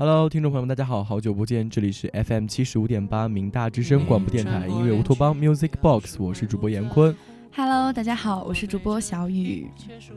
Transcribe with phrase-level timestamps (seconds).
[0.00, 7.14] Hello，听众朋友们，大家好，好久不见，这里是 FM 七十五点八明大之声广播电台音乐乌托邦 Music Box，我是主播严坤。
[7.54, 9.68] Hello，大家好，我是主播小雨。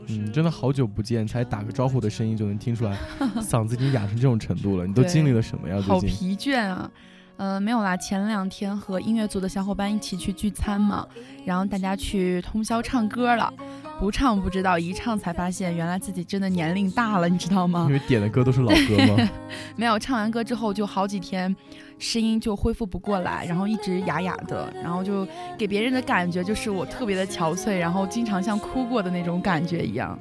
[0.08, 2.96] 嗯，真的好久不见，才打个招呼的声音就能听出来，
[3.44, 4.86] 嗓子已经哑成这种程度了。
[4.86, 5.78] 你都经历了什么呀？
[5.82, 6.90] 好疲倦啊。
[7.36, 11.06] 呃，没有啦，前两天和音乐组的小伙伴一起去聚餐嘛，
[11.44, 13.52] 然后大家去通宵唱歌了。
[13.98, 17.86] 不唱不知道，一唱才发现，原来自己真的年龄大了，你知道吗？
[17.88, 19.30] 因为点的歌都是老歌吗？
[19.76, 21.54] 没有，唱完歌之后就好几天，
[21.98, 25.26] 声音就恢复不过来，然后一直哑哑的，然后就
[25.56, 30.18] 给别人的感觉就是我特别的憔悴，然后经常像哭过的那种感觉一样。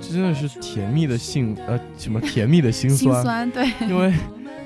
[0.00, 3.14] 这真的是甜蜜的幸呃，什么甜蜜的心酸？
[3.14, 4.12] 心酸对，因为。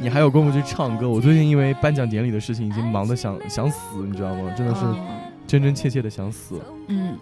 [0.03, 1.07] 你还有功夫去唱歌？
[1.07, 4.51] 我最近因为颁奖典礼的事情，已经忙得想想死，你知道吗？
[4.57, 4.81] 真的是
[5.47, 6.59] 真真切切的想死。
[6.87, 7.19] 嗯，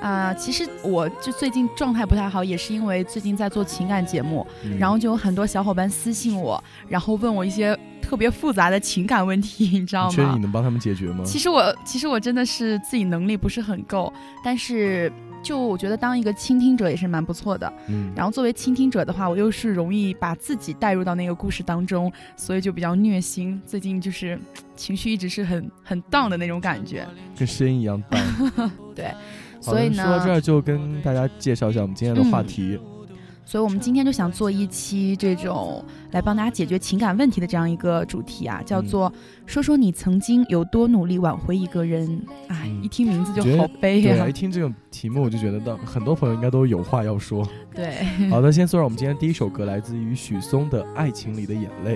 [0.00, 4.46] 啊，其实我就最近状态不太好，也是因为最近在做情感节目，
[4.78, 10.10] 然后就有很多小伙伴私信我，然后问我一些特别复杂的情感问题，你知道吗？
[10.10, 11.24] 确实你能帮他们解决吗？
[11.24, 14.12] 其实我其实我真的是自己能力不是很够，
[14.44, 15.12] 但是。
[15.42, 23.62] 就我觉得当一个倾听者也是蛮不错的，嗯，然后作为倾听者的话，我又是容易把自己带入到那个故事当中，所以就比较虐心。
[23.64, 24.36] 最近就是
[24.74, 27.06] 情绪一直是很很荡的那种感觉，
[27.38, 28.20] 跟声音一样荡。
[28.92, 29.14] 对，
[29.70, 32.78] 所以呢，说到这儿就跟大家介绍一下我们今天的话题。
[33.48, 39.12] 所以，我们今天就想做一期这种来帮大家解决情感问题的这样一个主题啊，叫做
[39.46, 42.20] 说说你曾经有多努力挽回一个人。
[42.48, 44.28] 哎，一听名字就好悲呀！
[44.28, 47.48] 一听这种题目，我就觉得，到很多朋友应该都有话要说。
[47.72, 51.94] 对，好的，先送上我们今天第一首歌，来自于许嵩的《爱情里的眼泪》。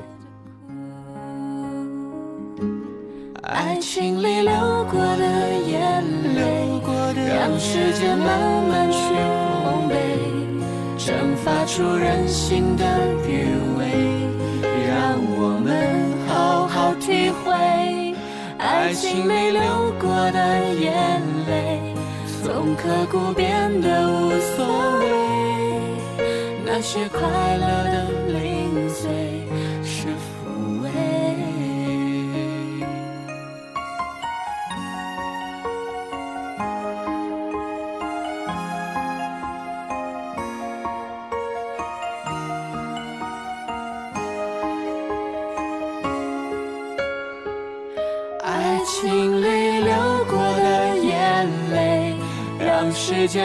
[3.42, 4.52] 爱情里流
[4.90, 5.24] 过的
[5.66, 6.78] 眼泪，
[7.28, 8.28] 让时间慢
[8.68, 8.98] 慢去
[9.64, 9.94] 烘焙。
[10.98, 12.84] 蒸发出任性的
[13.26, 13.80] 余味，
[14.86, 15.68] 让我们
[16.28, 18.14] 好好体会
[18.58, 19.60] 爱情里流
[19.98, 21.94] 过的眼泪，
[22.44, 24.66] 从刻骨变得无所
[25.00, 25.04] 谓，
[26.64, 27.18] 那些快
[27.56, 28.06] 乐的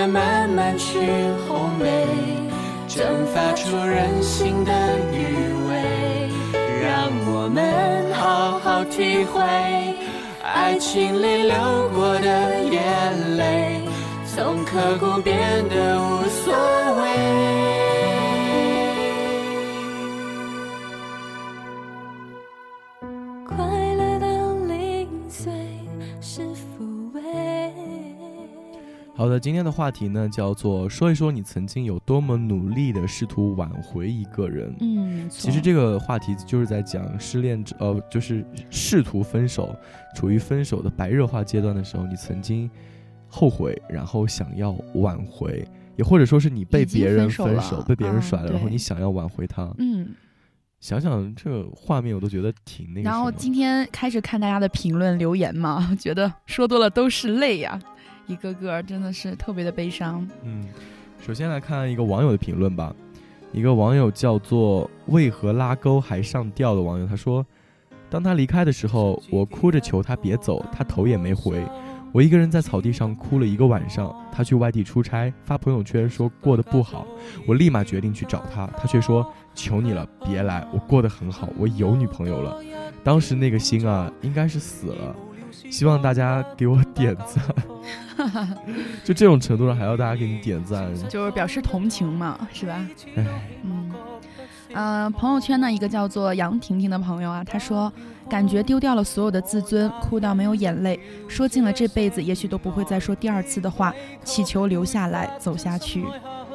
[0.07, 0.99] 慢慢去
[1.47, 2.05] 烘焙，
[2.88, 4.71] 蒸发出人性的
[5.11, 6.29] 余味，
[6.83, 9.41] 让我们好好体会
[10.43, 13.81] 爱情里流过的眼泪，
[14.25, 16.84] 从刻骨变得无所谓。
[29.17, 34.75] 好的，今天的话题呢叫做说一说你曾经有多么努力的试图挽回一个人。
[34.81, 39.73] 嗯，其实这个话题就是在讲失恋者，呃，就是试图分手，
[40.15, 42.69] 处于分手的白热化阶段的时候，你曾经
[43.29, 45.65] 后悔，然后想要挽回，
[45.95, 49.73] 也或者说是你被别人分手，被别人甩了，然后你想要挽回他。
[49.77, 50.09] 嗯，
[50.81, 53.09] 想想这个画面，我都觉得挺那个。
[53.09, 57.81] 然后今天开始看大家的评论留言嘛， 觉得说多了都是泪呀。
[58.27, 60.27] 一个个真的是特别的悲伤。
[60.43, 60.65] 嗯，
[61.21, 62.95] 首先来看一个网友的评论吧。
[63.51, 67.45] 一个网友叫做“为何拉钩还上吊”的网友，他说
[68.09, 71.63] ：“当他离开的时候，我哭着求他别走，他头也没回。
[72.11, 74.13] 我一个人在草地上哭了一个晚上。
[74.31, 77.07] 他去外地出差，发朋友圈说过得不好。
[77.47, 82.57] 我立马决定去找他，他却说：求你了，别来，我过得很好，我有女朋友了。
[83.03, 85.16] 当时那个心啊，应该是死了。”
[85.70, 88.58] 希望大家给我点赞，
[89.03, 92.88] 就这种程度上还要大家给你点赞，就是表示同情嘛，是吧？
[93.64, 93.91] 嗯，
[94.73, 97.91] 呃，朋友圈呢，一个叫做杨婷婷的朋友啊，她说
[98.29, 106.06] 感觉丢掉了所有的自尊，哭到没有眼泪，说尽了这辈子也许都不会再说第二次的话，祈求留下来走下去，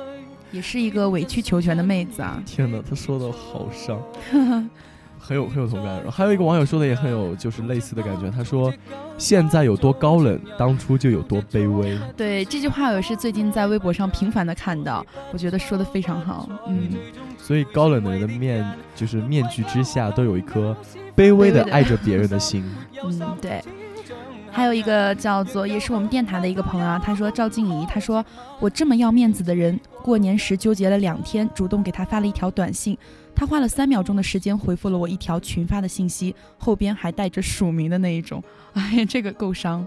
[0.51, 2.43] 也是一个委曲求全的妹子啊！
[2.47, 4.01] 天哪，她说的好伤。
[5.21, 8.73] 很有很有同感，然后还有一个网友说的也很有就是类似的感觉，他说
[9.19, 16.49] ：“现在有多高冷，当初就有多卑微。”对这句话，我是最近在微博上频繁的看到，我觉得说的非常好。
[16.67, 16.89] 嗯，
[17.39, 20.75] 所以高冷的人的面就是面具之下都有一颗
[21.15, 22.65] 卑微的爱着别人的心。
[23.05, 23.63] 嗯，对。
[24.53, 28.25] 还有一个叫做也是我们电台的一个朋友啊，他说赵静怡，他说
[28.59, 32.99] 我这么要面子的人，过年时纠结了两天，主动给他发了一条短信，
[33.35, 38.43] 他花了三秒钟的时间回复了我一条群发的信息，后边还带着署名的那一种，
[38.75, 39.87] 哎呀，这个够伤，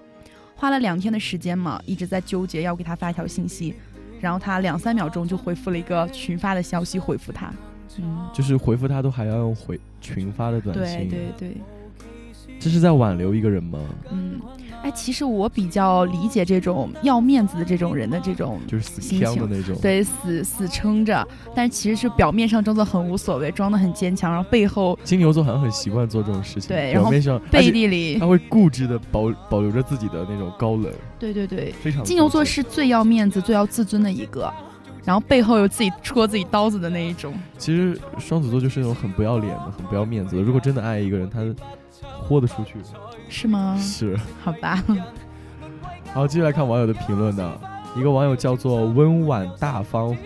[0.55, 3.75] 花了两天的时间嘛，一直在纠结要给他发一条信息，
[4.21, 7.53] 然后他两三秒钟就回复了一个群发的消息回复他，
[7.99, 11.57] 嗯，就是回复他都还要用回群发的短信，对对对。
[12.63, 13.77] 这是在挽留一个人吗？
[14.09, 14.39] 嗯，
[14.83, 30.89] 哎，其实我比较理解这种要面子的这种人的这种就是死撑的那种，对，死死撑着，但是其实是表面上装作很无所谓，装的很坚强，然后背后金牛座好像很习惯做这种事情，对，表面上背地里他会固执的保保留着自己的那种高冷，
[31.19, 34.49] 对对对，非常金牛座是最要面子、最要自尊的一个，
[35.03, 37.33] 然后背后又自己戳自己刀子的那一种。
[37.57, 40.41] 其实双子座就是那种很不要脸的、很不要面子的。
[40.41, 41.41] 如果真的爱一个人，他。
[42.21, 42.75] 豁得出去，
[43.29, 43.77] 是吗？
[43.79, 44.83] 是，好吧。
[46.13, 47.59] 好，继续来看网友的评论呢。
[47.95, 50.17] 一个网友叫做温婉大方、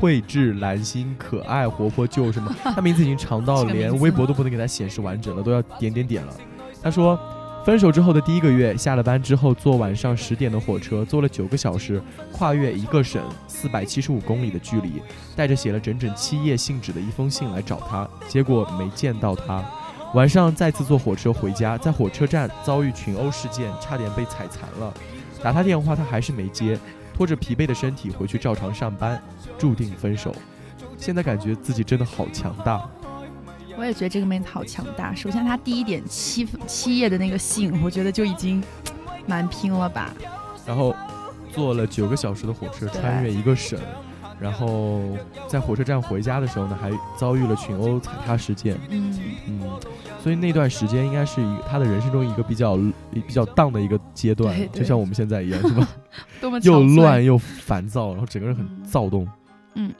[0.00, 2.54] 蕙质兰心、可爱活泼，就什么？
[2.62, 6.32] 他名字已经长到连微博都不能给他显示完整了，都要点点点了。
[6.80, 7.18] 他说，
[7.64, 12.00] 分手之后的第一个月，下了班之后坐晚上十点的火车，坐了九个小时，
[12.30, 15.02] 跨越一个省，四百七十五公里的距离，
[15.34, 19.64] 带着写了整整七页信纸的一封信来找他，结果没见到他。
[20.14, 24.92] 晚上再次坐火车回家，在火车站遭遇群殴事件，差点被踩残了。
[25.42, 26.78] 打他电话，他还是没接，
[27.14, 29.22] 拖着疲惫的身体回去照常上班，
[29.58, 30.34] 注定分手。
[30.96, 32.88] 现在感觉自己真的好强大。
[33.76, 35.14] 我也觉得这个妹子好强大。
[35.14, 38.62] 首先，她第一点七七页的那个信，我觉得就已经
[39.26, 40.14] 蛮拼了吧。
[40.66, 40.96] 然后
[41.52, 43.78] 坐了九个小时的火车，穿越一个省。
[44.38, 45.00] 然后
[45.48, 48.78] 在火车站回家的时候呢，还遭遇了群殴踩踏事件。
[48.90, 49.60] 嗯嗯，
[50.26, 52.76] 所以那段时间应该是一他的人生中一个比较
[53.12, 55.88] 比较荡的一个阶段， 就像我们现在一样，是吧？
[56.42, 59.24] 多么又乱又烦躁，然后整个人很躁动。
[59.74, 59.94] 嗯，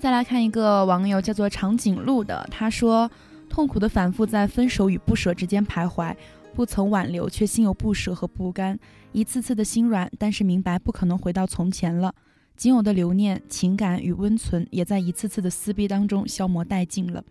[0.00, 3.08] 再来看一个网友叫做长颈鹿的，他说：
[3.48, 6.12] 痛苦的反复在分手与不舍之间徘徊，
[6.56, 8.76] 不曾挽留，却心有不舍和不甘，
[9.12, 12.12] 一次次的心软，但是明白不可能回到从前了。
[12.56, 17.22] 仅有的留念、情感与温存，也在一次次的撕逼当中消磨殆尽了，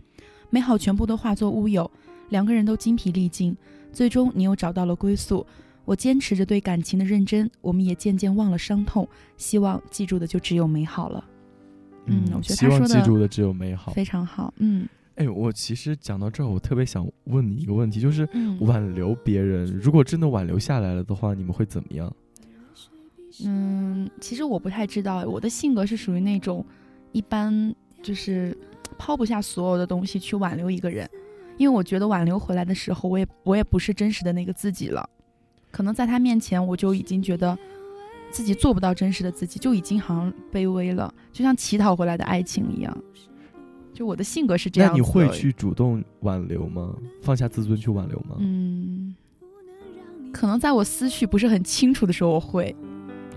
[0.49, 1.91] 美好全部都化作乌有。
[2.31, 3.55] 两个人都精疲力尽，
[3.93, 5.45] 最终你又找到了归宿。
[5.85, 9.07] 我坚持着对感情的认真，我们也渐渐忘了伤痛，
[9.37, 11.23] 希望记住的就只有美好了。
[12.05, 14.53] 嗯，我觉得他说的记住的只有美好，非常好。
[14.57, 18.27] 嗯，哎，我其实讲到这儿，我特别想问你一个问题，就是
[18.61, 22.11] 挽留别人，如果真的挽留下来了的话，你们会怎么样？
[23.45, 26.65] 嗯，其实我不太知道，我的性格是属于那种，
[27.11, 27.73] 一般
[28.03, 28.55] 就是
[28.97, 31.09] 抛不下所有的东西去挽留一个人，
[31.61, 35.07] 因为我觉得挽留回来的时候，我也我也不是真实的那个自己了，
[35.69, 37.55] 可能在他面前，我就已经觉得
[38.31, 42.97] 自己做不到真实的自己，就已经好像卑微了，就像乞讨回来的爱情一样。
[43.93, 44.89] 就我的性格是这样。
[44.89, 46.95] 那你会去主动挽留吗？
[47.21, 48.37] 放下自尊去挽留吗？
[48.39, 49.15] 嗯，
[50.33, 52.75] 可能在我思绪不是很清楚的时候，我会。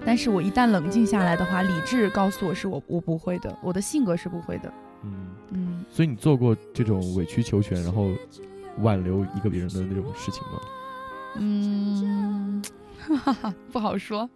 [0.03, 4.73] 但是我一旦冷静下来的话，理智告诉我是我我不会的，我的性格是不会的。
[5.05, 5.15] 嗯
[5.51, 5.85] 嗯。
[5.91, 8.11] 所以你做过这种委曲求全，然后
[8.79, 10.61] 挽留一个别人的那种事情吗？
[11.37, 12.63] 嗯，
[12.99, 14.29] 哈 哈不好说。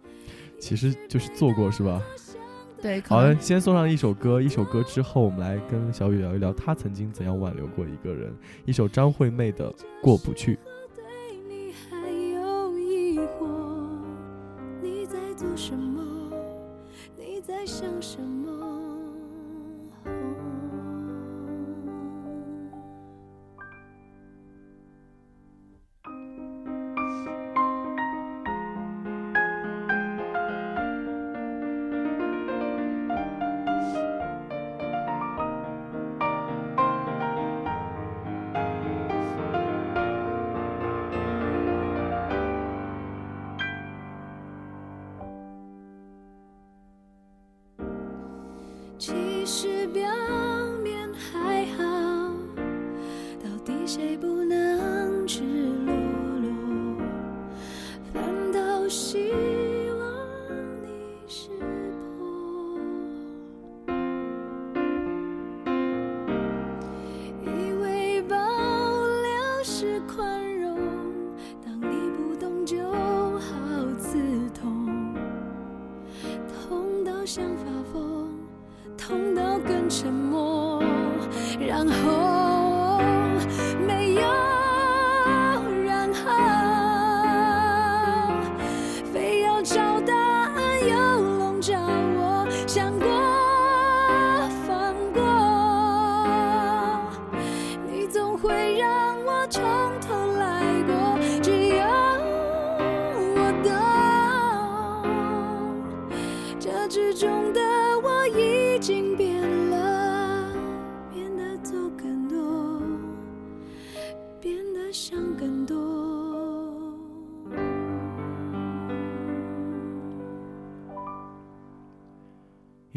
[0.59, 2.01] 其实就是做过是吧？
[2.81, 3.01] 对。
[3.01, 8.33] 好的，先送上一首歌，一首歌之后，我们来跟小雨聊一聊他曾经怎样挽留过一个人。
[8.65, 9.71] 一首张惠妹的
[10.01, 10.55] 《过不去》。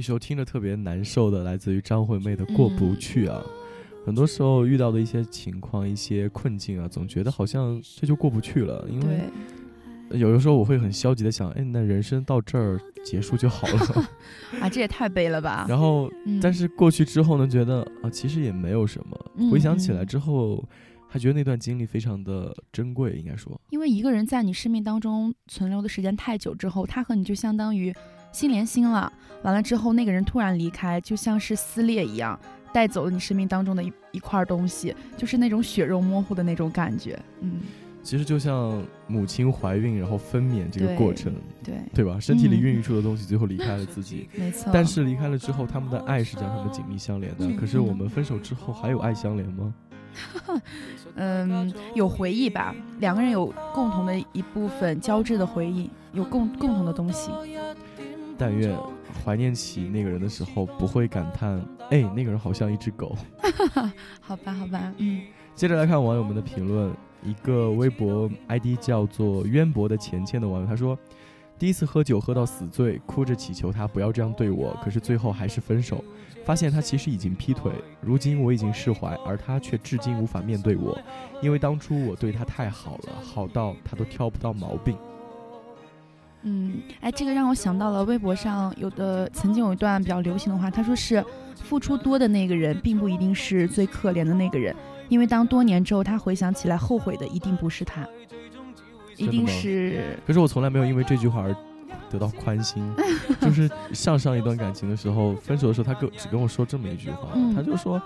[0.03, 3.41] 一首听着特别难受的，来自于张惠妹的《过不去》啊。
[4.05, 8.85] 很多时候遇到的一些情况、一些困境啊，总觉得好像这就过不去了。
[8.91, 14.09] 因为有的时候我会很消极的想，哎，那人生到这儿结束就好了。
[14.61, 15.67] 啊，这也太悲了吧！
[15.69, 16.11] 然后，
[16.43, 19.49] 但是过去之后呢，觉得啊，其实也没有什么。
[19.53, 20.69] 回想起来之后，
[21.07, 23.57] 还觉得那段经历非常的珍贵，应该说。
[23.71, 27.95] 因为一个人在你生命当中存留的时间太久之后，他和你就相当于
[28.33, 29.13] 心连心了。
[29.43, 32.39] 完了之后，那个人突然离开，就像是撕裂一样。
[32.73, 37.21] 带走了你生命当中的一一块东西，就是那种血肉模糊的那种感觉。
[37.41, 37.61] 嗯，
[38.03, 42.19] 其实就像母亲怀孕然后分娩这个过程，对对吧？
[42.19, 44.71] 身体里孕育出的东西最后离开了自己，没错。
[44.73, 47.47] 但是离开了之后，他们的爱是将他们紧密相连的。
[47.61, 49.75] 可是我们分手之后还有爱相连吗？
[51.17, 57.31] 嗯，有回忆吧，两个人有共同的一部分交织的回忆，有共共同的东西。
[58.43, 58.77] 但愿。
[59.25, 63.15] 怀念起那个人的时候，不会感叹，哎，那个人好像一只狗。
[64.21, 65.23] 好吧，好吧，嗯。
[65.55, 70.99] 接着来看网友们的评论，一个微博 ID 叫做渊博的钱钱的网友他说，
[71.59, 76.03] 第一次喝酒喝到死醉，哭着祈求他不要这样对我，可是最后还是分手，
[76.43, 77.71] 发现他其实已经劈腿，
[78.01, 80.99] 如今我已经释怀，而他却至今无法面对我，
[81.43, 84.97] 因为当初我对他太好了，好到他都挑不到毛病。
[86.45, 94.75] 嗯，哎，这个让我想到了微博上有的曾经有一段比较流行的话，他说是付出多的那个人，并不一定是最可怜的那个人，
[95.09, 98.05] 因为当多年之后他回想起来，后悔的一定不是他，
[99.17, 100.19] 一定是。
[100.27, 101.55] 可是我从来没有因为这句话而
[102.11, 102.83] 得到宽心，
[103.41, 108.03] 就是上上一段感情的时候，分手的时候，他跟只跟我说这么一句话，他就说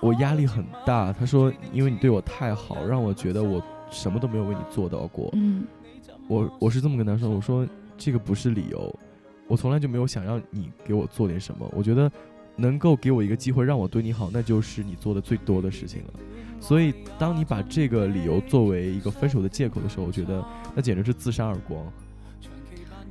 [0.00, 5.30] 我压力很大，他说因为你对我太好，让我觉得我什么都没有为你做到过。
[5.32, 5.64] 嗯。
[6.30, 7.66] 我我是这么跟他说，我说
[7.98, 8.96] 这个不是理由，
[9.48, 11.68] 我从来就没有想让你给我做点什么。
[11.72, 12.08] 我觉得
[12.54, 16.12] 能够给我一个机会让我对你好，那就是你做的最多的事情了。
[16.60, 21.84] 所以当你把这个理由作为一个分手的借口的时候，我觉得那简直是自扇耳光。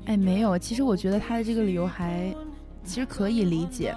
[0.05, 2.33] 哎，没有，其实我觉得他的这个理由还
[2.85, 3.93] 其实可以理解，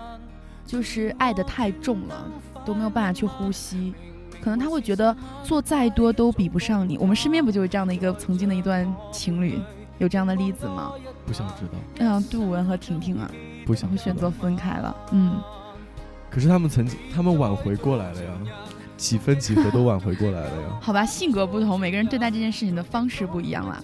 [0.67, 2.29] 就是爱的太重了，
[2.67, 3.95] 都没有办法去呼吸。
[4.43, 6.99] 可能他会觉得做再多都比不上你。
[6.99, 9.61] 我们身边不就是这样的一个曾经的一段情侣，
[9.99, 10.93] 有这样的例子吗？
[11.25, 11.79] 不想知道。
[11.99, 13.31] 嗯，杜文和婷婷啊，
[13.65, 14.97] 不想选择分开了。
[15.13, 15.41] 嗯。
[16.29, 18.31] 可是他们曾经，他们挽回过来了呀，
[18.97, 20.69] 几分几合都挽回过来了呀。
[20.83, 23.81] 好吧，性格不同，每个人对待这件事情的方式不一样啦。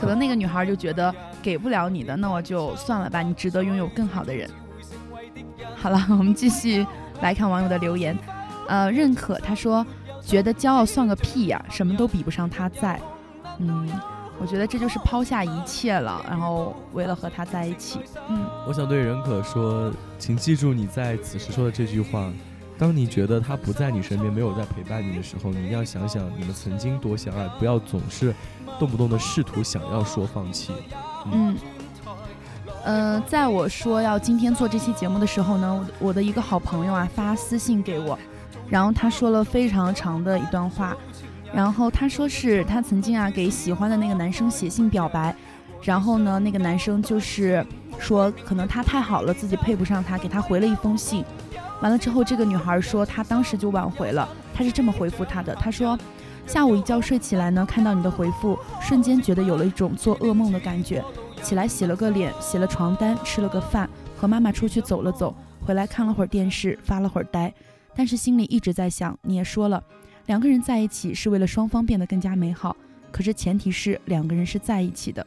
[0.00, 3.20] 可能那个女孩就觉得给不了你的，那我就算了吧。
[3.20, 4.48] 你值得拥有更好的人。
[5.76, 6.86] 好了，我们继续
[7.20, 8.16] 来看网友的留言。
[8.68, 9.84] 呃，认可他说，
[10.24, 13.00] 觉得骄傲算个屁呀，什么都比不上他在。
[13.58, 13.88] 嗯，
[14.40, 18.00] 我觉得这就是抛下一切了，然后为了和他在一起。
[18.28, 22.30] 嗯，我想对任可说，请记住你在此时说的这句话。
[22.78, 28.34] 当你觉得他不在你身边，没有在陪伴你的时候，你一定要想想你们曾经多相爱，不要总是
[28.76, 30.72] 动不动的试图想要说放弃。
[31.30, 31.56] 嗯，
[32.82, 38.18] 呃，在我说要今天做这期节目的时候呢，我的一个好朋友啊发私信给我。
[38.72, 40.96] 然后他说了非常长的一段话，
[41.52, 45.36] 然后他说是他曾经啊给喜欢的那个男生写信表白，
[45.82, 47.62] 然后呢那个男生就是
[47.98, 51.22] 说可能他太好了，自己配不上他，给他回了一封信。
[51.82, 55.98] 完了之后，这个女孩说她当时就挽回了，她是这么回复他的，她说
[56.46, 61.04] 下午一觉睡起来呢，看到你的回复，瞬间觉得有了一种做噩梦的感觉，
[61.42, 63.86] 起来洗了个脸，洗了床单，吃了个饭，
[64.16, 67.52] 和妈妈出去走了走，回来看了会儿电视，发了会儿呆。
[67.94, 69.82] 但是心里一直在想，你也说了，
[70.26, 72.76] 两个人在一起是为了双方变得更加美好。
[73.10, 75.26] 可是前提是两个人是在一起的。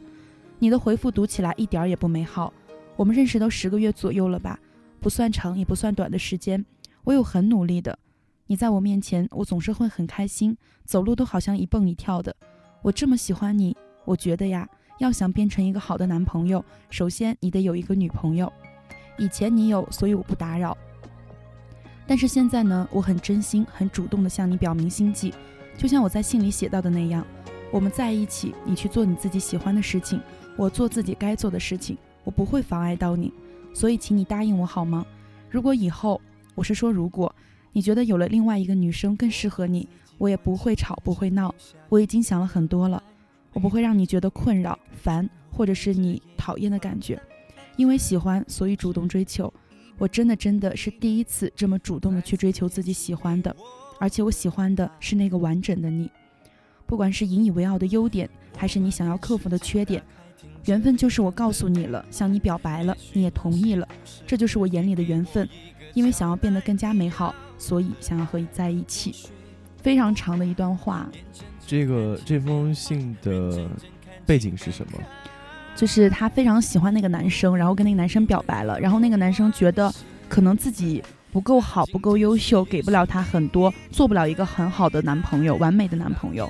[0.58, 2.52] 你的回复读起来一点儿也不美好。
[2.96, 4.60] 我们认识都十个月左右了吧，
[5.00, 6.66] 不算长也不算短的时间。
[7.04, 8.00] 我有很努力的。
[8.48, 12.36] 你在我面前，我总是会很开心，走路都好像一蹦一跳的。
[12.82, 14.68] 我这么喜欢你，我觉得呀，
[15.00, 18.52] 要想变成一个好的男朋友，首先你得有一个女朋友。
[19.18, 20.76] 以前你有，所以我不打扰。
[22.08, 25.34] 但是现在呢，我很真心、很主动地向你表明心迹，
[25.78, 27.26] 就像我在信里写到的那样，
[27.72, 30.22] 我们在一起，你去做你自己喜欢的事情，
[30.56, 33.34] 我做自己该做的事情，我不会妨碍到你，
[33.74, 35.06] 所以请你答应我好吗？
[35.50, 36.22] 如果以后，
[36.54, 37.34] 我是说如果，
[37.74, 41.54] 你觉得有了另外一个女生更适合你，我也不会吵，不会闹，
[41.90, 43.02] 我已经想了很多了，
[43.52, 47.20] 我不会让你觉得困扰、烦，或者是你讨厌的感觉，
[47.78, 49.52] 因为喜欢，所以主动追求。
[49.98, 53.56] 我真的真的是第一次这么主动的去追求自己喜欢的，
[54.00, 56.10] 而且我喜欢的是那个完整的你。
[56.86, 60.04] 不管是引以为傲的优点，还是你想要克服的缺点，
[60.66, 63.88] 缘分就是我告诉你了，向你表白了，你也同意了，
[64.28, 65.48] 这就是我眼里的缘分。
[65.94, 69.16] 因为想要变得更加美好，所以想要和你在一起。
[69.78, 71.10] 非常长的一段话。
[71.66, 73.70] 这个这封信的
[74.26, 75.00] 背景是什么？
[75.76, 79.94] 就是她非常喜欢那个男生，然后跟那个男生表白了，然后那个男生觉得
[80.30, 86.50] 可能自己不够好，不够优秀，给不了她很多，做不了一个很好的男朋友，完美的男朋友。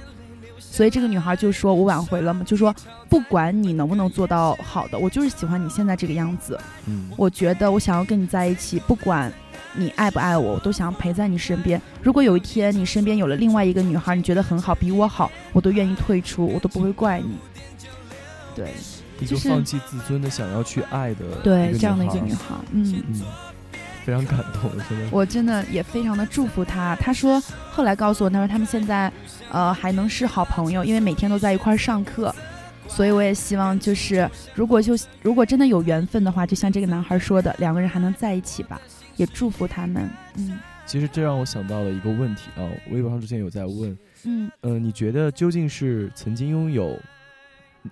[0.58, 2.74] 所以这个女孩就说：“我挽回了嘛，就说
[3.08, 6.60] 不管你能不能做到好的，我就是喜欢你现在这个样子。
[6.86, 9.32] 嗯，我觉得我想要跟你在一起，不管
[9.74, 11.82] 你爱不爱我，我都想要陪在你身边。
[12.02, 17.38] 如果有一天你身边有了另外一个女孩，你觉得很好，比我好，我都愿意退出，我都不会怪你。
[18.54, 18.68] 对。”
[19.20, 23.22] 一个放弃自尊的想要去爱的对这样的一个女孩，嗯嗯，
[24.04, 25.08] 非常感动，真的。
[25.12, 26.96] 我真的也非常的祝福她。
[26.98, 27.42] 她说
[27.72, 29.12] 后来告诉我，她说他们现在
[29.50, 32.34] 呃还能是好朋友，因为每天都在一块上课。
[32.88, 34.94] 所以我也希望就是如果就
[35.24, 38.80] 如果真的有缘分的话，就像这个男孩说的，两个人还能在一起吧。
[39.16, 40.08] 也祝福他们。
[40.38, 47.00] 嗯，其实这让我想到了一个问题啊，微博上之前有在问，嗯呃，你觉得究竟是曾经拥有？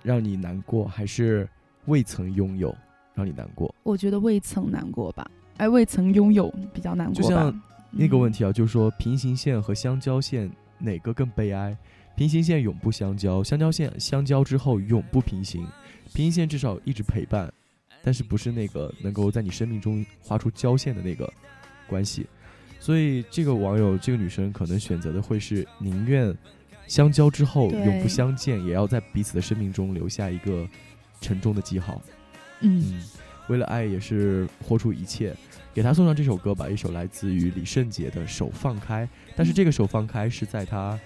[0.02, 1.48] 让你难过，还是
[1.86, 2.74] 未曾拥有
[3.14, 3.74] 让你难过？
[3.82, 7.14] 我觉得未曾难过吧，哎，未曾拥有比较难过。
[7.14, 11.76] 就像那个问题啊，就是说平行线和相交线哪个更悲哀？
[12.16, 15.66] 平行线永不相交，相交线相交之后永不平行。
[16.12, 17.52] 平行线至少一直陪伴，
[18.02, 21.32] 但是不是那个能够在你生命中画出交线的那个
[21.86, 22.26] 关系。
[22.78, 26.36] 所以这个网友，这个女生可能选择的会是宁愿。
[26.86, 30.68] 相交之后永不相见，也要在彼此的生命中留下一个
[31.20, 32.00] 沉重的记号。
[32.60, 33.02] 嗯，
[33.48, 35.34] 为了爱也是豁出一切，
[35.72, 39.04] 给他送上这首歌吧，一首来自于李圣杰的《手放开》。
[39.36, 40.98] 但是这个手放开是在他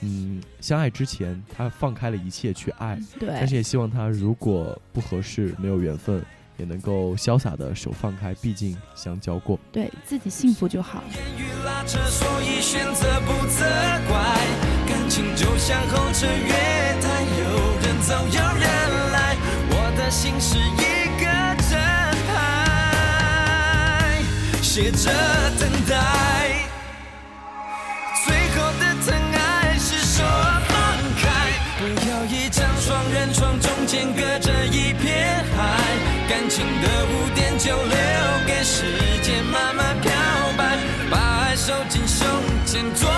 [0.00, 2.98] 嗯相爱之前，他放开了一切去爱。
[3.18, 6.22] 对，但是也希望他如果不合适、没有缘分，
[6.56, 9.58] 也能够潇洒的手放开，毕竟相交过。
[9.70, 11.02] 对自己幸福就好。
[15.08, 16.52] 情就像候车月
[17.00, 17.42] 台，有
[17.82, 18.68] 人走有人
[19.10, 19.36] 来，
[19.70, 21.24] 我的心是一个
[21.68, 22.36] 站牌，
[24.62, 25.10] 写着
[25.58, 25.96] 等待。
[28.24, 30.16] 最后的疼爱是说
[30.68, 30.76] 放
[31.16, 31.26] 开，
[31.78, 35.58] 不要一张双人床，中间隔着一片海，
[36.28, 37.96] 感情的污点就留
[38.46, 38.84] 给时
[39.22, 40.12] 间慢慢漂
[40.58, 40.76] 白，
[41.10, 42.26] 把爱收进胸
[42.66, 43.08] 前左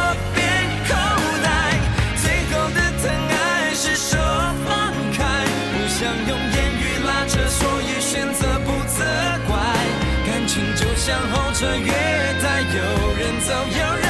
[11.06, 11.18] 边。
[11.32, 11.92] 候车月
[12.40, 12.76] 台，有
[13.16, 14.04] 人走有人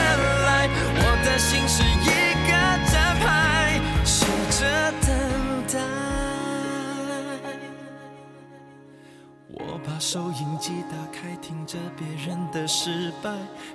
[0.45, 2.09] 来，我的心是一
[2.47, 2.51] 个
[2.91, 4.61] 站牌，写着
[5.01, 5.09] 等
[5.67, 5.75] 待。
[9.53, 13.31] 我把收音机打开，听着别人的失败，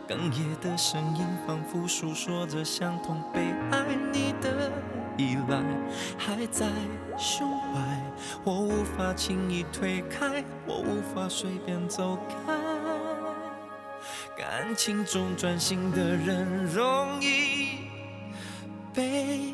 [0.07, 4.71] 哽咽的声音仿佛诉说着相同悲哀你的
[5.17, 5.63] 依赖，
[6.17, 6.67] 还在
[7.17, 7.79] 胸怀，
[8.43, 12.53] 我无法轻易推开，我无法随便走开。
[14.37, 17.87] 感情中专心的人容易
[18.93, 19.53] 被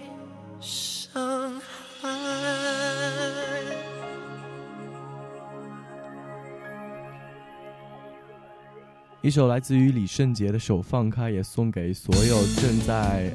[0.59, 1.61] 伤
[2.01, 2.09] 害。
[9.21, 13.31] 一首来自于李圣杰的《手放开》，也送给所有正在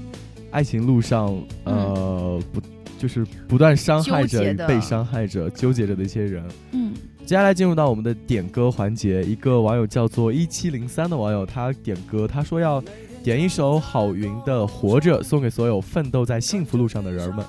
[0.50, 2.60] 爱情路上，呃，不
[2.98, 6.44] 就是不断伤害着、被伤害着、纠结着的一些人。
[6.72, 6.92] 嗯。
[7.26, 12.80] 接下来进入到我们的点歌环节，一个网友叫做一七零三的网友，他点歌，他说要
[13.24, 17.44] 点一首郝云的《活着》，送给所有奋斗在幸福路上的人们。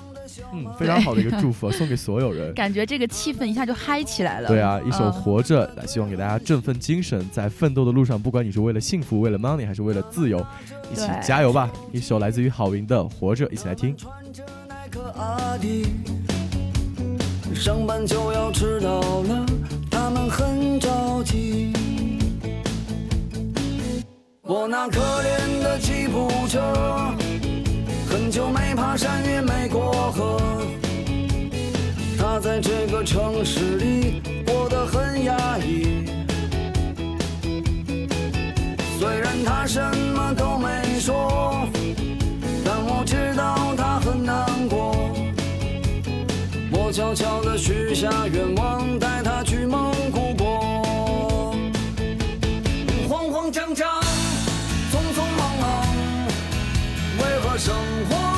[0.52, 2.52] 嗯，非常好的一个祝福，送给所有人。
[2.54, 4.48] 感觉这个气氛一下就嗨起来了。
[4.48, 10.44] 对啊，一首《活着》，希望给大家振奋精神，在奋斗的路上，不管你是为了幸福、为了 money，还是为了自由，
[10.92, 11.70] 一起加油吧！
[11.92, 13.94] 一首来自于郝云的《活着》，一起来听。
[17.54, 19.46] 上班就要迟到了，
[20.08, 21.70] 他们很着急。
[24.40, 27.14] 我那可怜的吉普车，
[28.08, 30.62] 很久没爬山也没过河。
[32.18, 36.06] 他在这个城市里过得很压抑。
[38.98, 39.78] 虽然他什
[40.16, 41.68] 么都没说，
[46.90, 50.82] 悄悄的许下愿望带他去蒙古国
[53.06, 54.00] 慌慌张张
[54.90, 55.86] 匆匆忙忙
[57.18, 57.74] 为何生
[58.08, 58.37] 活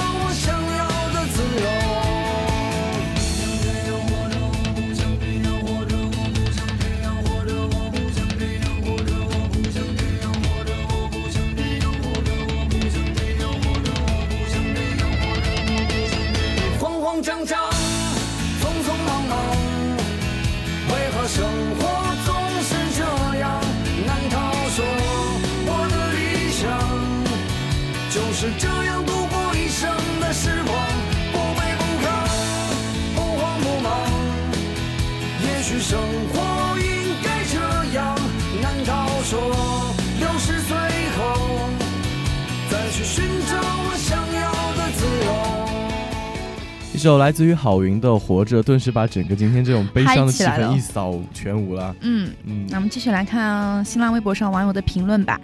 [47.01, 51.95] 首来自于郝云的《活着》，顿时把整个今天这种悲伤的气氛一扫全无了。
[52.01, 55.41] 嗯，嗯那我们继续来看新浪微博上网友的评论吧。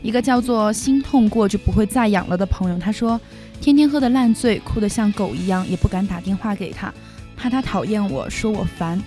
[0.00, 3.20] 一个叫做“心痛过就不会再痒了”的朋友，他说
[3.60, 6.92] ：“天天喝得烂醉，哭得像狗一样，也不敢打电话给他，
[7.36, 9.00] 怕他讨厌我，说我烦。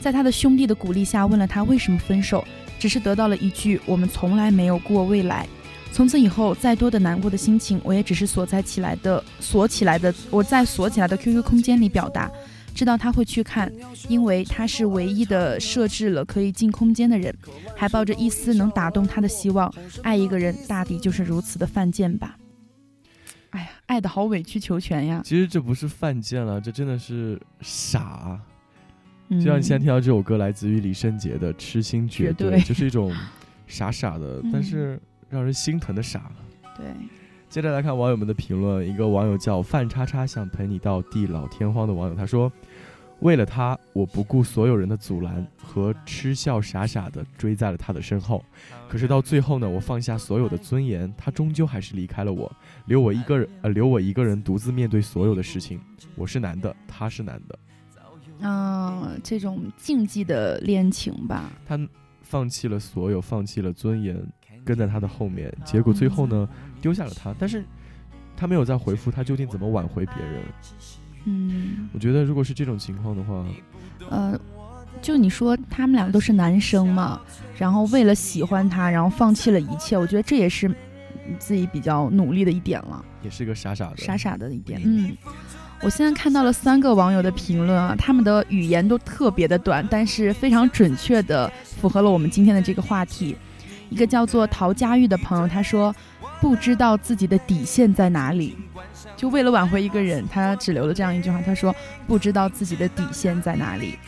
[0.00, 2.42] 在他的兄弟的鼓励下，问了他为什么分手，
[2.78, 5.46] 只是得到了一句“我们从来没有过未来”。
[5.92, 12.30] 从此以后，再多的难过的心情，我也只是锁在起来的锁起来的我在锁起来的 QQ 空间里表达。
[12.74, 13.70] 知道他会去看，
[14.08, 17.32] 因为他是唯一的设置了可以进空间的人，
[17.76, 19.70] 还抱着一丝能打动他的希望。
[20.02, 22.34] 爱一个人，大抵就是如此的犯贱吧。
[23.50, 25.20] 哎呀，爱的好委曲求全呀！
[25.22, 28.40] 其实这不是犯贱了，这真的是傻。
[29.28, 33.14] 嗯就像你现在听到这首歌，来自于李圣杰的《痴心绝绝对》，对就是一种
[33.66, 34.98] 傻傻的，嗯但是
[35.32, 36.30] 让人心疼的傻。
[36.76, 36.86] 对，
[37.48, 42.52] 接着来看网友们的评论，一个网友叫范叉叉想陪你到地老天荒的网友他说
[43.20, 48.44] ：“为了他，我不顾所有人的阻拦和嗤笑，傻傻的追在了他的身后。
[48.90, 52.50] 可是到最后呢，我放下所有的尊严，他终究还是离开了我，
[52.84, 55.80] 留我一个人，呃，留我一个人独自面对所有的事情。
[56.14, 57.58] 我是男的，他是男的，
[58.40, 61.78] 嗯、这种禁忌的恋情吧，他
[62.22, 64.16] 放弃了所有，放弃了尊严，
[64.64, 66.48] 跟在他的后面，结果最后呢，
[66.80, 67.34] 丢下了他。
[67.38, 67.64] 但是
[68.36, 70.42] 他没有再回复他究竟怎么挽回别人。
[71.24, 73.44] 嗯，我觉得如果是这种情况的话，
[74.10, 74.38] 呃，
[75.00, 77.20] 就你说他们两个都是男生嘛，
[77.56, 80.68] 然后为了喜欢他，然后放弃了一切，我觉得这也是
[81.38, 83.04] 自己比较努力的一点了。
[83.22, 84.80] 也是个傻傻的，傻傻的一点。
[84.84, 85.16] 嗯，
[85.82, 93.36] 我现在看到了三个网友的评论啊，他们的语言都特别的短，但是非常准确的符合了我们今天的这个话题。
[93.92, 95.94] 一个叫做陶佳玉的朋友，他说
[96.40, 98.56] 不知道自己的底线在哪里，
[99.14, 101.74] 就为了挽回一个人，他只留了这样一句话，他说
[102.06, 103.98] 不知道自己的底线在哪里。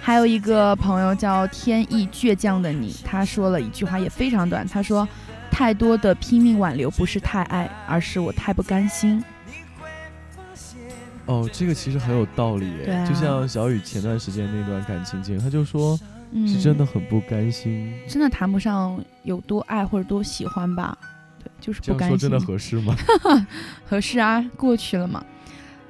[0.00, 5.06] 还有一个朋友叫天意倔强的你，他说了一句话也非常短，他说
[5.50, 9.22] 太多的拼命挽留不是太爱，而是我太不甘心。
[11.26, 16.00] 哦，这个其实很有道理啊就像小雨前段时间那段感情经历，他就说
[16.32, 17.92] 嗯，是真的很不甘心。
[18.08, 20.96] 真的谈不上有多爱或者多喜欢吧，
[21.42, 22.10] 对，就是不甘心。
[22.10, 22.94] 样说真的合适吗？
[23.84, 25.24] 合适啊，过去了嘛。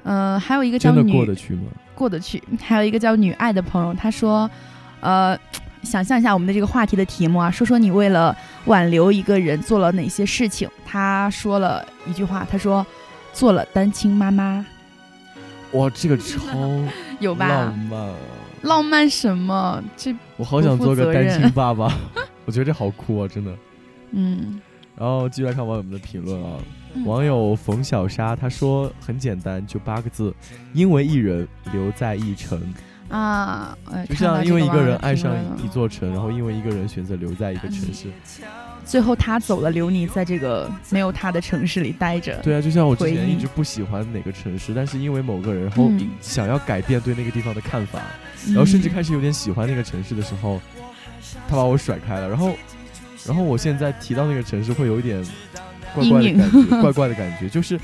[0.03, 1.63] 呃，还有一个叫真的女过得去吗？
[1.93, 4.49] 过得去，还有一个叫女爱的朋友，她说，
[4.99, 5.37] 呃，
[5.83, 10.67] 想象一下我们的这个话题的题目啊，说说你为了挽留一个人做了哪些事情。
[10.83, 12.83] 她说了一句话，她说
[13.31, 14.65] 做了单亲妈妈，
[15.73, 16.39] 哇，这个超
[17.21, 17.77] 有吧浪？
[17.77, 18.15] 漫啊！
[18.61, 19.83] 浪漫什么？
[19.97, 21.91] 这我好想做个单亲爸爸。
[22.45, 23.55] 我觉得这好酷啊，真的。
[24.11, 24.61] 嗯。
[24.97, 26.57] 然后继续来看网友们的评论啊。
[27.05, 30.33] 网友冯小沙他说很简单，就八个字：
[30.73, 32.61] 因为一人留在一城。
[33.11, 38.07] 啊，就像因为一个人爱上一座城，然后因为一个人选择留在一个城市，
[38.85, 42.37] 最后他走了，留你在这个没有他的城市里待着。
[42.41, 47.99] 对啊，就像我之前一直不喜欢哪个城市，但是因为某个人，然后想要改变对那个地方的看法，
[48.47, 50.61] 然后甚至开始有点喜欢那个城市的时候，
[51.49, 52.53] 他把我甩开了，然后，
[53.25, 55.21] 然后我现在提到那个城市会有一点
[55.93, 57.77] 怪怪的感觉，怪怪的感觉，就是。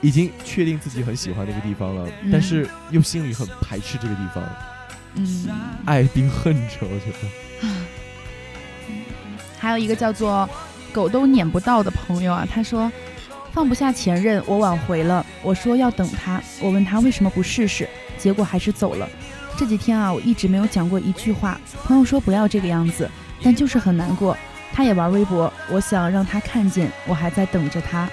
[0.00, 4.42] 已经确定自己很喜欢那个地方了，但是又心里很排斥这个地方，
[5.14, 5.48] 嗯，
[5.84, 7.68] 爱并恨着，我觉得。
[9.58, 10.48] 还有一个叫做
[10.90, 12.90] “狗都撵不到”的朋友啊，他说
[13.52, 17.86] 放不下前任，我挽回了，我说要等他，我问他为什么不试试，
[18.16, 19.06] 结果还是走了。
[19.58, 23.10] 这几天啊，我一直没有讲过一句话，朋友说不要这个样子，
[23.42, 24.34] 但就是很难过。
[24.72, 28.08] 他也玩微博，我想让他看见我还在等着他。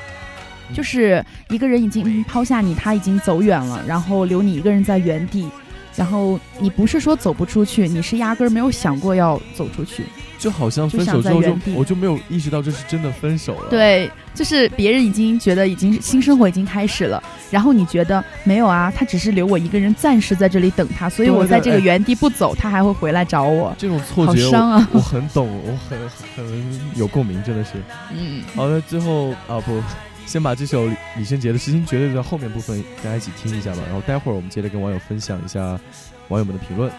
[0.74, 5.50] 就是一个人已经抛下你，他已经走远了，然后留你一个人在原地，
[5.96, 10.04] 然后你不是说走不出去，你是压根儿没有想过要走出去，
[10.38, 13.70] 就好像分手之后就我就没有意识到这是真的分手了。
[13.70, 23.74] 对，就是别人已经觉得已经新生活已经开始了，然后你觉得没有啊，他只是留我一个人暂时在这里等他，所以我在这个原地不走，他还会回来找我。
[23.78, 24.88] 这种错觉，好伤啊！
[24.92, 25.98] 我很懂，我很
[26.36, 27.72] 很有共鸣，真的是。
[28.14, 28.44] 嗯。
[28.56, 29.82] 好的，最后啊不。
[30.28, 35.80] 先把这首李圣杰的《痴心绝对》的后面部分大家一起听一下吧，然后待会儿我们接着跟网友分享一下
[36.28, 36.92] 网友们的评论。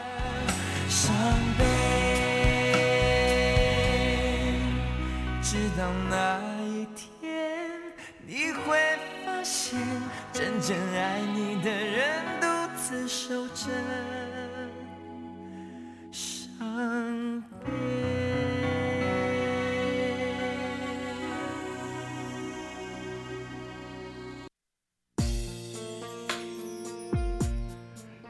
[5.43, 7.69] 直到那一天，
[8.27, 8.79] 你会
[9.27, 9.79] 发现，
[10.33, 13.67] 真正爱你的人独自守着
[16.11, 18.17] 伤悲。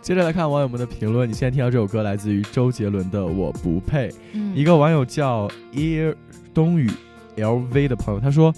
[0.08, 1.28] 接着来看网友们的评论。
[1.28, 4.08] 你现在听到这首歌来自于周杰伦的《我不配》。
[4.54, 6.16] 一个网友叫 Ear
[6.54, 6.90] 冬雨
[7.36, 8.50] LV 的朋友，他说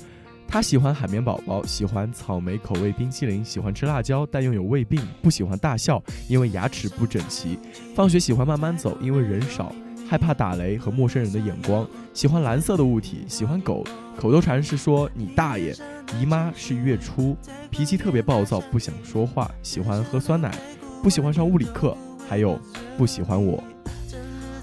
[0.46, 7.58] 他喜欢海绵宝宝，喜欢草莓口味冰淇淋，喜欢吃辣椒，但又有胃病，不喜欢大笑，因为牙齿不整齐。
[7.96, 9.74] 放学喜欢慢慢走，因为人少，
[10.08, 11.84] 害怕打雷和陌生人的眼光。
[12.14, 13.84] 喜欢蓝色的物体，喜欢狗。
[14.16, 15.74] 口头禅是说你大爷。
[16.20, 17.36] 姨妈是月初，
[17.70, 20.56] 脾气特别暴躁，不想说话，喜欢喝酸奶。
[21.02, 21.96] 不喜欢上物理课，
[22.28, 22.58] 还有
[22.96, 23.62] 不喜欢我。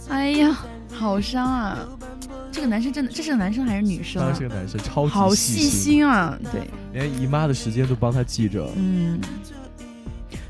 [0.10, 0.58] 哎呀，
[0.93, 1.80] 好伤啊！
[2.52, 4.21] 这个男生真的，这是个男生还是女生？
[4.21, 6.38] 当然是个男生，超级好细心啊！
[6.52, 6.62] 对，
[6.93, 8.67] 连姨妈的时间都帮他记着。
[8.76, 9.19] 嗯，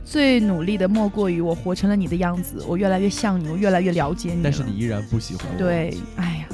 [0.05, 4.43] 最努力的莫过于我活成了你的样子，我越来越像你，我越来越了解你。
[4.43, 5.57] 但是你依然不喜欢我。
[5.57, 6.45] 对，哎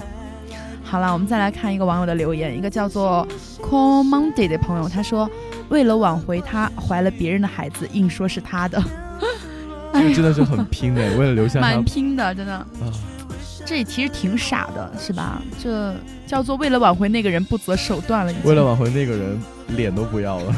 [0.50, 3.28] 呀，好了，我们再来看一个网友的留言，一个叫做
[3.62, 5.30] Call Monday 的朋友，他说
[5.70, 8.82] 为了挽回他怀了别人的孩子，硬说是他的。
[10.02, 12.68] 这个真的是很拼的，为了留下蛮拼的，真的啊，
[13.64, 15.42] 这其实挺傻的，是吧？
[15.62, 15.94] 这
[16.26, 18.34] 叫做为了挽回那个人不择手段了。
[18.44, 20.56] 为了挽回那个人，脸都不要了。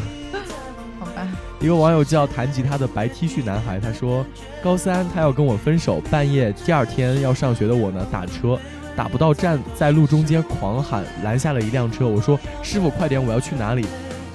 [1.00, 1.28] 好吧。
[1.60, 4.26] 一个网友叫弹吉他的白 T 恤男孩，他说
[4.64, 8.58] 高三他要跟我分手，半夜第二天要上学的我呢，打车
[8.96, 12.08] 打不到站，在路中间狂喊，拦下了一辆车。
[12.08, 13.86] 我说师傅快点，我要去哪里？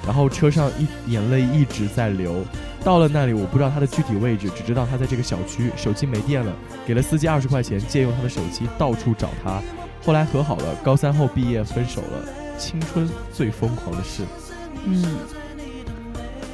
[0.06, 2.44] 然后车上一眼泪一直在流。
[2.82, 5.70] 到了那里，我不知道他的具体位置，只知道他在这个小区。
[5.76, 6.52] 手机没电了，
[6.86, 9.60] 给了司机二十块钱借用他的手机，到处找他。
[10.02, 14.24] 后来和好了，高三后毕业分手了，青春最疯狂的事。
[14.86, 15.18] 嗯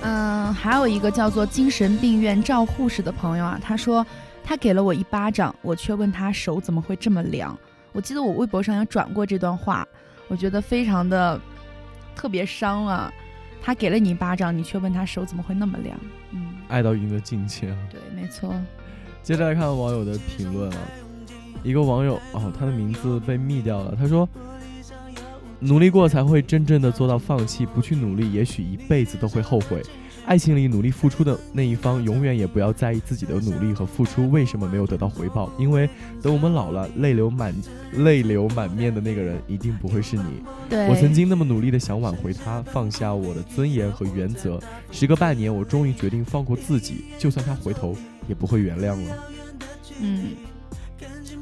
[0.03, 4.05] 嗯，还有一个叫做精神病院赵护士的朋友啊，他说
[4.43, 7.57] 他给了我一巴掌，我却问他手怎么会这么凉。
[7.93, 9.87] 我记得我微博上有转过这段话，
[10.27, 11.41] 我觉得非常的
[12.17, 13.13] 特别伤啊。
[13.67, 15.99] 他给了你一巴掌，你却问他手怎么会那么凉？
[16.31, 17.77] 嗯，爱到一定的境界啊。
[17.91, 18.55] 对，没错。
[19.25, 20.79] 接着来看网友的评论啊，
[21.65, 23.97] 一个网友哦，他的名字被密掉了。
[23.99, 24.29] 他说
[25.59, 29.83] ：“努力过才会真正的做到放弃，不去努力，也许一辈子都会后悔。”
[30.27, 35.89] 爱情里努力付出的那一方，永远也不要在意自己的努力和付出为什么没有得到回报，因为
[36.21, 37.55] 等我们老了，泪流满
[37.93, 40.43] 泪流满面的那个人一定不会是你。
[40.69, 44.61] 对我曾经那么努力的想挽回他，放下我的尊严和原则，
[44.91, 47.97] 时隔半年，我终于决定放过自己，就算他回头，
[48.29, 49.17] 也不会原谅了。
[50.01, 50.31] 嗯，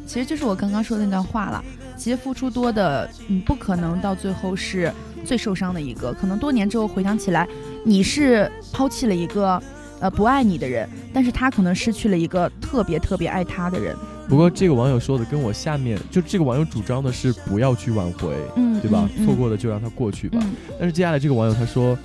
[0.07, 1.65] 其实就是我刚刚说的那段话了。
[1.97, 4.93] 其实付出多的，你不可能到最后是
[5.25, 7.49] 最受伤的一个，可能多年之后回想起来。
[7.85, 9.63] 你是抛弃了一个，
[10.01, 13.95] 呃，不爱你的人，但是他可能失去了一个特别特别爱他的人。
[14.27, 19.07] 不过这个网友说的跟我下面就这个网友主张的是不要去挽回，嗯，对吧？
[19.17, 20.39] 嗯错过的就让它过去吧。
[20.41, 21.97] 嗯但是接下来这个网友他说，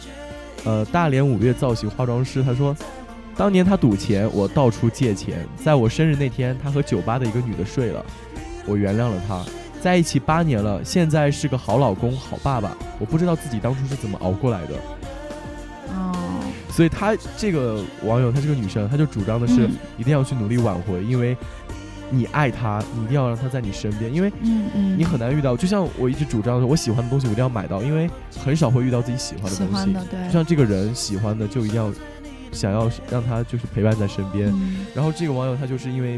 [0.65, 2.75] 呃，大连五月造型化妆师他说，
[3.37, 8.05] 当年他赌钱，我到处借钱，在我生日那天，他和酒吧的一个女的睡了，
[8.65, 9.41] 我原谅了他。
[9.81, 12.75] 在一起八年了，现在是个好老公、好爸爸。
[12.99, 14.79] 我不知道自己当初是怎么熬过来的，哦，
[16.79, 21.35] 所以她这个网友，她是个女生，她就主张的是嗯一定要去努力挽回，因为
[22.09, 25.57] 你爱她，你一定要让她在你身边，因为嗯嗯，你很难遇到。
[25.57, 28.09] 就像我一直主张的，我喜欢的东西我一定要买到，因为
[28.41, 29.73] 很少会遇到自己喜欢的东西。
[29.73, 31.91] 喜欢的，对，就像这个人喜欢的，就一定要
[32.53, 34.47] 想要让他就是陪伴在身边。
[34.47, 36.17] 嗯然后这个网友她就是因为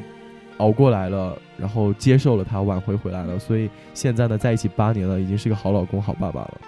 [0.58, 6.62] 熬过来了，然后接受了他，挽回回来了，所以现在呢在一起八年了，已经是个好老公、好爸爸了。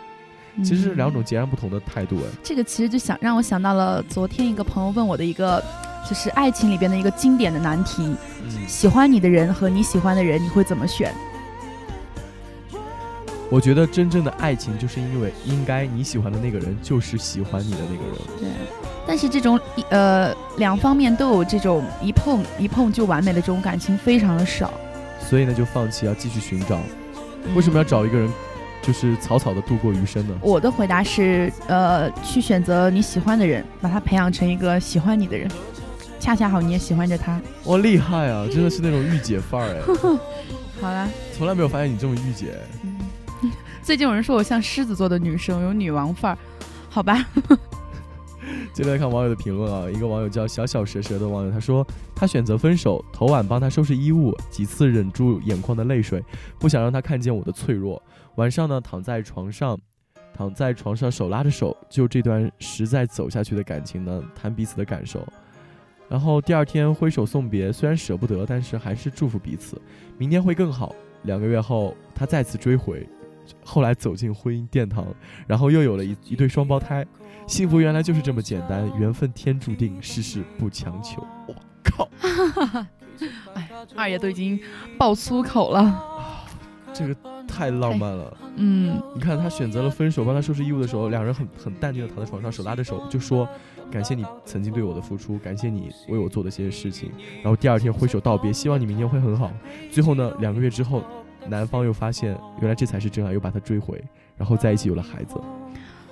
[0.62, 2.24] 其实是两种嗯截然不同的态度哎。
[2.44, 5.64] 这个其实就想让我想到了昨天一个朋友问我的一个，
[6.08, 8.04] 就是爱情里边的一个经典的难题：
[8.44, 11.14] 嗯，喜欢你的人和你喜欢的人，你会怎么选？
[13.50, 18.16] 我觉得真正的爱情就是因为应该你喜欢的那个人就是喜欢你的那个人。
[18.40, 18.50] 对，
[19.06, 24.74] 但是这种一呃两方面都有这种一碰一碰就完美的这种感情非常的少。
[25.20, 26.80] 所以呢，就放弃，要继续寻找。
[27.56, 28.28] 为什么要找一个人，
[28.84, 30.36] 就是草草的度过余生呢？
[30.42, 35.50] 我的回答是，呃，去选择你喜欢的人，把他培养成一个喜欢你的人，
[36.20, 37.42] 恰恰好你也喜欢着他。
[37.64, 38.46] 哇，厉害啊！
[38.52, 39.82] 真的是那种御姐范儿哎，
[40.82, 42.60] 好啦，从来没有发现你这么御姐。
[42.84, 46.38] 嗯， 最近有人说我像狮子座的女生，有女王范儿，
[46.90, 47.26] 好吧？
[48.74, 56.22] 接着来看网友的评论啊，一个网友叫小小蛇蛇的网友，他说他选择分手，头晚帮他收拾衣物，几次忍住眼眶的泪水，
[56.60, 58.02] 不想让他看见我的脆弱。
[58.36, 59.78] 晚上呢，躺在床上，
[60.34, 65.26] 躺在床上手拉着手，就这段实在走下去的感情呢，谈彼此的感受。
[66.10, 69.82] 然后第二天挥手送别，虽然舍不得，但是还是祝福彼此，
[70.18, 70.94] 明天会更好。
[71.24, 73.08] 两个月后，他再次追回，
[73.64, 75.08] 后来走进婚姻殿堂，
[75.48, 77.06] 然后又有了一一对双胞胎。
[77.48, 81.26] 幸福原来就是这么简单，缘分天注定，世事不强求。
[81.48, 82.10] 我靠，
[83.54, 84.60] 哎，二爷都已经
[84.98, 86.43] 爆粗口了。
[86.94, 87.16] 这个
[87.48, 88.38] 太浪漫了。
[88.56, 93.48] 嗯，你看他选择了分手，帮他收拾衣物的时候，两人很很淡定的躺在床上，手拉着手，就说
[93.92, 97.12] 感谢你曾经对我的付出，感谢你为我做的些事情。
[97.42, 99.52] 然后第二天挥手道别，希望你明天会很好。
[99.92, 101.04] 最后呢，两个月之后，
[101.48, 104.02] 男方又发现原来这才是真爱，又把他追回，
[104.38, 105.36] 然后在一起有了孩子。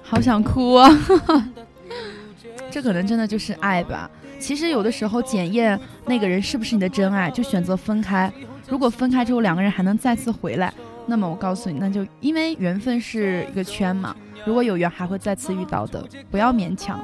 [0.02, 0.89] 好想哭啊！
[2.72, 4.10] 这可能真的就是爱吧。
[4.39, 8.32] 其实有的时候检验那个人是不是你的真爱，就选择分开。
[8.71, 10.73] 如果分开之后两个人还能再次回来，
[11.05, 16.97] 那么我告诉你，那就因为缘分是一个圈嘛，如果有缘还会再次遇到的，不要勉强，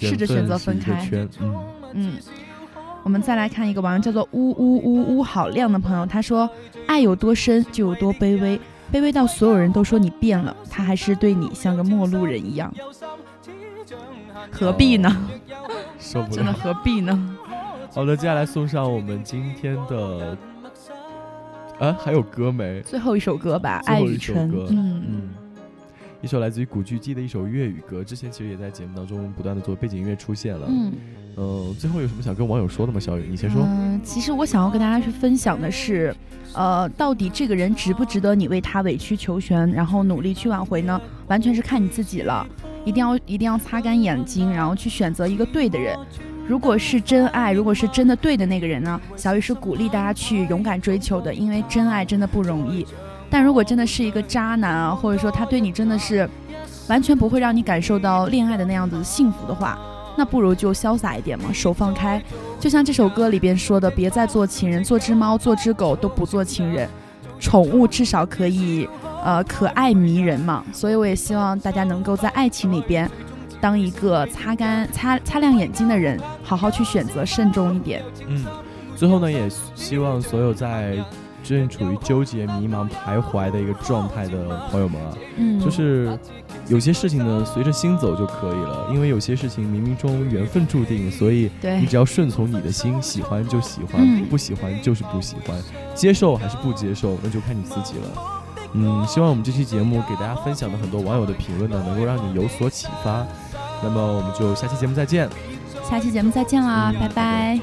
[0.00, 1.60] 试着选择分开嗯，
[1.92, 2.12] 嗯，
[3.04, 6.50] 我们再来看一个网友叫做呜呜呜呜好亮的朋友，他说
[6.88, 8.60] ：“爱有多深就有多卑微，
[8.92, 12.74] 卑微到所有人都说你变了，他还是对你像个陌路人一样，
[14.50, 15.16] 何必呢？
[16.00, 16.52] 受不真的。
[16.52, 17.36] 何必呢？
[17.94, 20.36] 好的，接下来送上我们今天的，
[21.78, 22.80] 啊，还有歌没？
[22.82, 24.64] 最后一首歌吧，《爱与诚一首歌》。
[24.70, 25.22] 嗯，嗯，
[26.22, 30.66] 一首来自于古巨基的一首粤语歌，之前其实也在节目当中不断的做背景音乐出现了。
[30.68, 30.92] 嗯
[31.36, 32.98] 嗯，最后有什么想跟网友说的吗？
[32.98, 33.62] 小雨，你先说。
[33.62, 36.14] 嗯，其实我想要跟大家去分享的是，
[36.54, 40.98] 呃，到底这个人值不值得你为他委曲求全，然后努力去挽回呢？
[41.28, 42.46] 完全是看你自己了。
[42.86, 45.94] 一定要一定要擦干眼睛，然后去选择一个对的人。
[46.48, 52.86] 如果是真爱，如果是真的对的那个人呢，小雨是鼓励大家去勇敢追求的，因为真爱真的不容易。
[53.28, 56.28] 但如果真的是一个渣男啊，或者说他对你真的是
[56.88, 59.76] 完全不会让你感受到恋爱的那样子的幸福的话，
[60.16, 62.22] 那不如就潇洒一点嘛，手放开。
[62.60, 66.88] 就像这首歌里边说的，别再做情人，做只猫，做只狗都不做情人。
[67.38, 68.88] 宠物至少可以，
[69.22, 70.64] 呃，可爱迷人嘛。
[70.72, 73.10] 所以我也希望大家能够在爱情里边，
[73.60, 78.02] 当一个擦干、擦擦亮眼睛的人，好好去选择，慎重一点。
[78.26, 78.44] 嗯，
[78.94, 80.98] 最后呢，也希望所有在
[81.42, 86.18] 正处于纠结、迷茫、徘徊的一个状态的朋友们啊，嗯，就是
[86.66, 95.56] 有些事情呢，随着心走就可以了，因为有些事情冥冥中缘分注定，所以对你只要顺从你的心，喜欢就喜欢，嗯不喜欢就是不喜欢，
[95.94, 98.22] 接受还是不接受，那就看你自己了。
[98.72, 103.24] 嗯，希望我们这期节目给大家分享的很多网友的评论呢，能够让你有所启发。
[103.82, 105.28] 那么我们就下期节目再见。
[105.88, 107.60] 下期节目再见啦，嗯拜拜。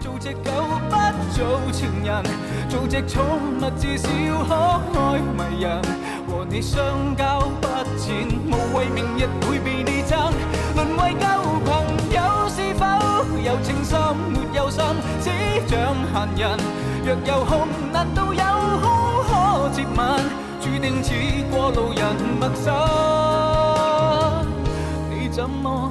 [0.00, 0.50] 做只狗
[0.90, 0.96] 不
[1.32, 2.22] 做情人，
[2.68, 3.20] 做只寵
[3.58, 4.08] 物至少
[4.46, 5.82] 可愛迷人。
[6.28, 7.66] 和你相交不
[7.98, 10.32] 淺，無謂明日會被你爭。
[10.76, 11.24] 淪為舊
[11.64, 11.70] 朋
[12.10, 12.18] 友
[12.48, 12.84] 是否
[13.42, 13.98] 有情深
[14.30, 14.82] 沒有心，
[15.20, 15.30] 只
[15.68, 15.72] 像
[16.14, 16.58] 閒人。
[17.04, 18.42] 若有空，难道有
[18.80, 18.84] 空
[19.26, 19.30] 可
[19.70, 20.00] 接吻？
[20.60, 21.12] 注定似
[21.50, 22.00] 过路人
[22.38, 23.71] 陌生，你
[25.32, 25.90] 怎么